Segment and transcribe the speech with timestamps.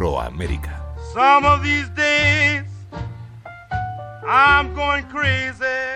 [0.00, 0.82] Afroamérica.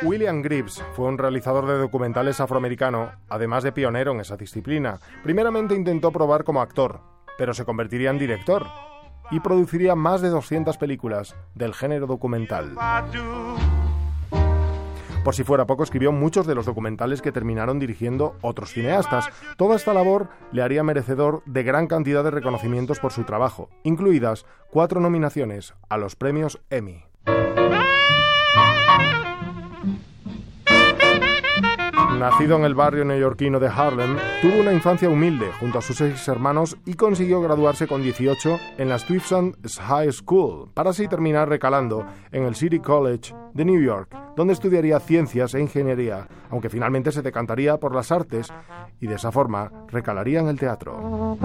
[0.03, 4.99] William Greaves fue un realizador de documentales afroamericano, además de pionero en esa disciplina.
[5.23, 7.01] Primeramente intentó probar como actor,
[7.39, 8.67] pero se convertiría en director
[9.31, 12.75] y produciría más de 200 películas del género documental.
[15.25, 19.31] Por si fuera poco, escribió muchos de los documentales que terminaron dirigiendo otros cineastas.
[19.57, 24.45] Toda esta labor le haría merecedor de gran cantidad de reconocimientos por su trabajo, incluidas
[24.71, 27.14] cuatro nominaciones a los premios Emmy.
[32.19, 36.27] Nacido en el barrio neoyorquino de Harlem, tuvo una infancia humilde junto a sus seis
[36.29, 42.07] hermanos y consiguió graduarse con 18 en la Stuyvesant High School, para así terminar recalando
[42.33, 47.23] en el City College de New York, donde estudiaría ciencias e ingeniería, aunque finalmente se
[47.23, 48.49] decantaría por las artes
[49.01, 51.37] y de esa forma recalaría en el teatro.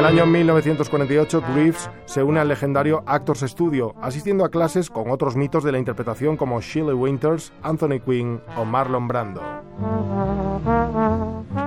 [0.00, 5.36] El año 1948, Greaves se une al legendario Actors Studio, asistiendo a clases con otros
[5.36, 9.42] mitos de la interpretación como Shirley Winters, Anthony Quinn o Marlon Brando.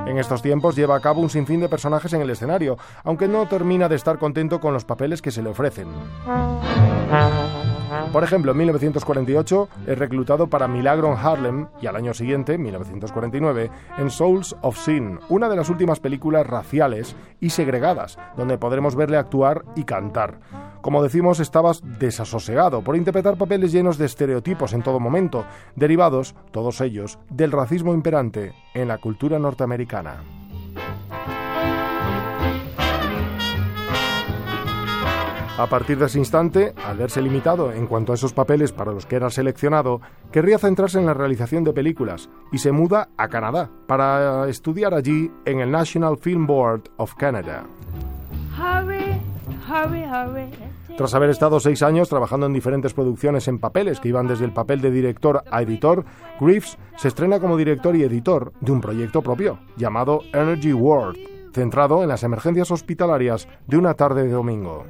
[0.08, 3.48] En estos tiempos lleva a cabo un sinfín de personajes en el escenario, aunque no
[3.48, 5.89] termina de estar contento con los papeles que se le ofrecen.
[8.12, 13.72] Por ejemplo, en 1948 es reclutado para Milagro en Harlem y al año siguiente, 1949,
[13.98, 19.18] en Souls of Sin, una de las últimas películas raciales y segregadas, donde podremos verle
[19.18, 20.40] actuar y cantar.
[20.82, 25.45] Como decimos, estaba desasosegado por interpretar papeles llenos de estereotipos en todo momento,
[25.76, 30.42] derivados, todos ellos, del racismo imperante en la cultura norteamericana.
[35.56, 39.06] A partir de ese instante, al verse limitado en cuanto a esos papeles para los
[39.06, 40.02] que era seleccionado,
[40.32, 45.32] querría centrarse en la realización de películas y se muda a Canadá para estudiar allí
[45.45, 47.66] en el National Film Board of Canada.
[50.98, 54.54] Tras haber estado seis años trabajando en diferentes producciones en papeles que iban desde el
[54.54, 56.04] papel de director a editor,
[56.39, 61.17] Greaves se estrena como director y editor de un proyecto propio llamado Energy World,
[61.54, 64.86] centrado en las emergencias hospitalarias de una tarde de domingo.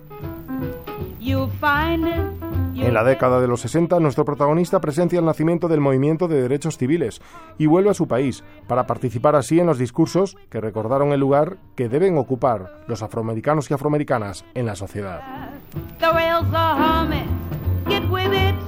[2.76, 6.78] En la década de los 60, nuestro protagonista presencia el nacimiento del movimiento de derechos
[6.78, 7.22] civiles
[7.58, 11.58] y vuelve a su país para participar así en los discursos que recordaron el lugar
[11.76, 15.22] que deben ocupar los afroamericanos y afroamericanas en la sociedad.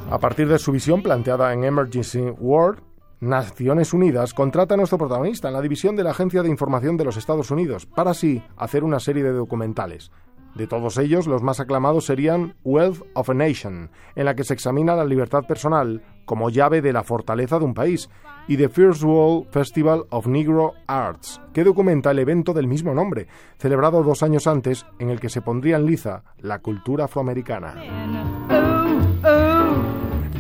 [0.10, 2.80] A partir de su visión planteada en Emergency World,
[3.20, 7.06] Naciones Unidas contrata a nuestro protagonista en la división de la Agencia de Información de
[7.06, 10.12] los Estados Unidos para así hacer una serie de documentales.
[10.56, 14.54] De todos ellos, los más aclamados serían Wealth of a Nation, en la que se
[14.54, 18.10] examina la libertad personal como llave de la fortaleza de un país,
[18.48, 23.28] y The First World Festival of Negro Arts, que documenta el evento del mismo nombre,
[23.58, 27.76] celebrado dos años antes, en el que se pondría en liza la cultura afroamericana.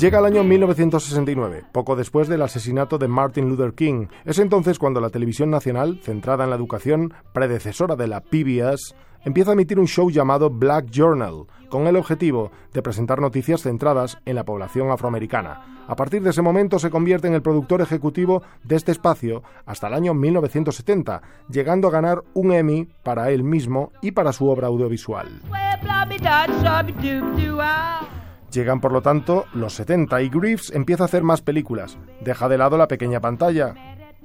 [0.05, 4.05] Llega el año 1969, poco después del asesinato de Martin Luther King.
[4.23, 8.93] Es entonces cuando la televisión nacional, centrada en la educación, predecesora de la PBS,
[9.25, 14.19] empieza a emitir un show llamado Black Journal, con el objetivo de presentar noticias centradas
[14.25, 15.81] en la población afroamericana.
[15.87, 19.87] A partir de ese momento se convierte en el productor ejecutivo de este espacio hasta
[19.87, 24.67] el año 1970, llegando a ganar un Emmy para él mismo y para su obra
[24.67, 25.41] audiovisual.
[28.55, 32.57] Llegan por lo tanto los 70 y Greaves empieza a hacer más películas, deja de
[32.57, 33.75] lado la pequeña pantalla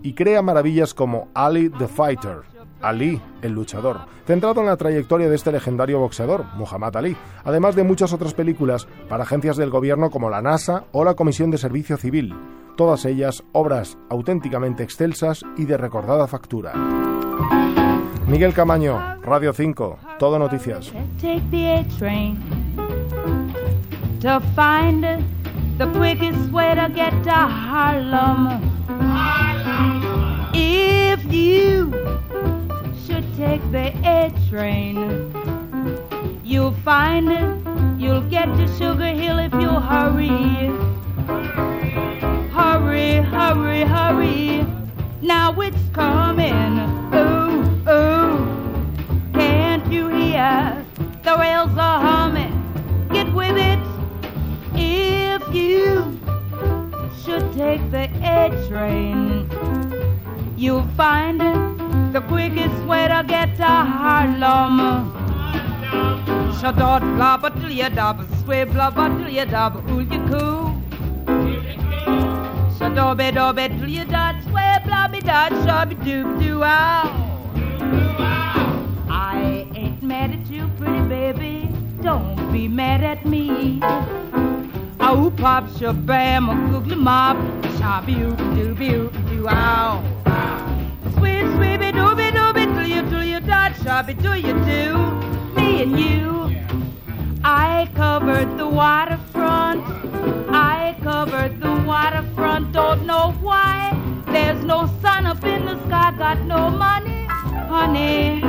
[0.04, 2.42] y crea maravillas como Ali the Fighter,
[2.80, 7.82] Ali el luchador, centrado en la trayectoria de este legendario boxeador, Muhammad Ali, además de
[7.82, 11.96] muchas otras películas para agencias del gobierno como la NASA o la Comisión de Servicio
[11.96, 12.32] Civil,
[12.76, 16.72] todas ellas obras auténticamente excelsas y de recordada factura.
[18.28, 20.92] Miguel Camaño, Radio 5, Todo Noticias.
[24.20, 25.02] To find
[25.78, 28.60] the quickest way to get to Harlem.
[28.86, 30.50] Harlem.
[30.52, 31.90] If you
[33.06, 35.32] should take the A train,
[36.44, 37.98] you'll find it.
[37.98, 40.28] you'll get to Sugar Hill if you hurry.
[42.50, 44.66] Hurry, hurry, hurry.
[45.22, 46.89] Now it's coming.
[58.70, 59.50] Train,
[60.56, 64.76] you'll find it the quickest way to get to Harlem.
[66.58, 70.70] Shadot blabba till you dab, sway blabba till you dab, ooh you cool.
[72.78, 77.10] Shadobe dobe till you dot, sway blabby dot, shabby doop doo ow.
[79.10, 81.68] I ain't mad at you, pretty baby.
[82.02, 83.80] Don't be mad at me.
[85.02, 87.36] Oh, pop, shabam, a googly mop,
[87.78, 90.02] shabby, dooby, doo, ow.
[91.14, 94.96] Sweet, sweetie, dooby, dooby, do you, do you, dot, shabby, do you do?
[95.56, 96.54] Me and you.
[97.42, 99.82] I covered the waterfront.
[100.50, 102.72] I covered the waterfront.
[102.72, 103.96] Don't know why.
[104.26, 106.14] There's no sun up in the sky.
[106.18, 108.42] Got no money, honey.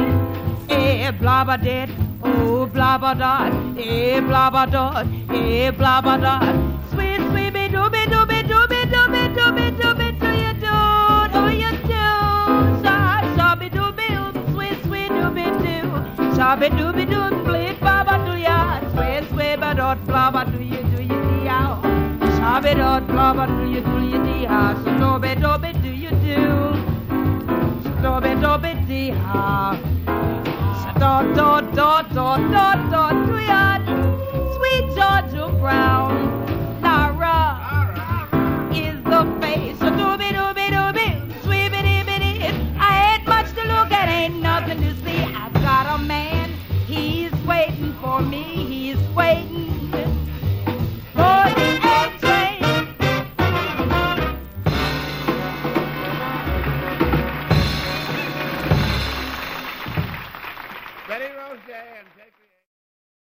[0.69, 1.89] Eh, blah blah dead.
[2.23, 3.51] Oh, blah dot.
[3.77, 5.05] Eh, blah dot.
[5.29, 6.55] Eh, blah dot.
[6.91, 10.77] Sweet, sweet, dooby, dooby, dooby, dooby, dooby, dooby, do be do you do?
[11.33, 12.05] Do you do?
[12.83, 14.07] Shabby, shabby, dooby,
[14.53, 16.35] sweet, sweet, dooby, do.
[16.35, 18.79] Shabby, dooby, dooby, bleed, baba, do ya?
[18.91, 21.81] Sway, sway, ba, dot, blah, do you, do you, do ya?
[22.37, 24.73] Shabby, dot, blah, do you, do you, do ya?
[24.83, 26.41] So, dooby, dooby, do you do?
[27.83, 29.77] So, dooby, dooby, do ya?
[31.01, 33.81] dot dot dot dot dot dot to yard.
[34.53, 36.00] Sweet Georgia Brown.